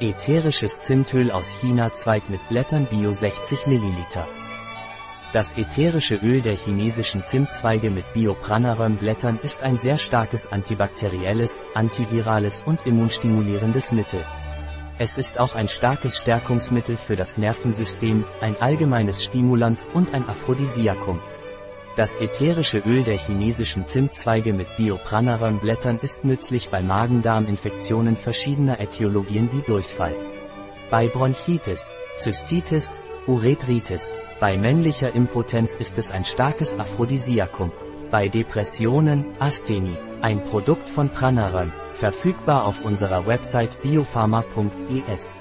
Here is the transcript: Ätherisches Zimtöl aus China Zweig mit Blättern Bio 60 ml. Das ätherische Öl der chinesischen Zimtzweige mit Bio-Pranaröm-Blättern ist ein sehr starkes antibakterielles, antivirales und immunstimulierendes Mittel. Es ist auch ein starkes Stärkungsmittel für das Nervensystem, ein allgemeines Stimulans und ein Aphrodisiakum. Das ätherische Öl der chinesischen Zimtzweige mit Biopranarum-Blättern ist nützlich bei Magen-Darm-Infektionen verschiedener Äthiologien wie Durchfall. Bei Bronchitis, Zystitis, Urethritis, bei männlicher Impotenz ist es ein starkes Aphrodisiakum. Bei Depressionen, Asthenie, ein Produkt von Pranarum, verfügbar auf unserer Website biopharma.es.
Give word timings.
Ätherisches 0.00 0.80
Zimtöl 0.80 1.30
aus 1.30 1.56
China 1.60 1.92
Zweig 1.92 2.28
mit 2.28 2.40
Blättern 2.48 2.86
Bio 2.86 3.12
60 3.12 3.68
ml. 3.68 3.94
Das 5.32 5.56
ätherische 5.56 6.16
Öl 6.16 6.42
der 6.42 6.56
chinesischen 6.56 7.22
Zimtzweige 7.22 7.90
mit 7.90 8.12
Bio-Pranaröm-Blättern 8.12 9.38
ist 9.40 9.62
ein 9.62 9.78
sehr 9.78 9.96
starkes 9.96 10.50
antibakterielles, 10.50 11.62
antivirales 11.74 12.64
und 12.66 12.84
immunstimulierendes 12.84 13.92
Mittel. 13.92 14.20
Es 14.98 15.16
ist 15.16 15.38
auch 15.38 15.54
ein 15.54 15.68
starkes 15.68 16.18
Stärkungsmittel 16.18 16.96
für 16.96 17.14
das 17.14 17.38
Nervensystem, 17.38 18.24
ein 18.40 18.60
allgemeines 18.60 19.22
Stimulans 19.22 19.88
und 19.94 20.12
ein 20.12 20.28
Aphrodisiakum. 20.28 21.20
Das 21.96 22.20
ätherische 22.20 22.78
Öl 22.78 23.04
der 23.04 23.16
chinesischen 23.16 23.86
Zimtzweige 23.86 24.52
mit 24.52 24.66
Biopranarum-Blättern 24.76 26.00
ist 26.02 26.24
nützlich 26.24 26.68
bei 26.68 26.82
Magen-Darm-Infektionen 26.82 28.16
verschiedener 28.16 28.80
Äthiologien 28.80 29.48
wie 29.52 29.62
Durchfall. 29.62 30.16
Bei 30.90 31.06
Bronchitis, 31.06 31.94
Zystitis, 32.16 32.98
Urethritis, 33.28 34.12
bei 34.40 34.58
männlicher 34.58 35.14
Impotenz 35.14 35.76
ist 35.76 35.96
es 35.96 36.10
ein 36.10 36.24
starkes 36.24 36.76
Aphrodisiakum. 36.76 37.70
Bei 38.10 38.26
Depressionen, 38.26 39.26
Asthenie, 39.38 39.96
ein 40.20 40.42
Produkt 40.42 40.88
von 40.88 41.10
Pranarum, 41.10 41.72
verfügbar 41.92 42.64
auf 42.64 42.84
unserer 42.84 43.28
Website 43.28 43.80
biopharma.es. 43.82 45.40